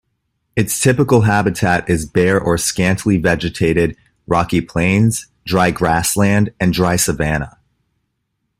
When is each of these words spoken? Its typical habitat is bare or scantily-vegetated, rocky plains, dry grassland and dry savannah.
Its 0.55 0.79
typical 0.79 1.21
habitat 1.21 1.87
is 1.87 2.07
bare 2.07 2.39
or 2.41 2.57
scantily-vegetated, 2.57 3.95
rocky 4.25 4.59
plains, 4.59 5.27
dry 5.45 5.69
grassland 5.69 6.51
and 6.59 6.73
dry 6.73 6.95
savannah. 6.95 7.59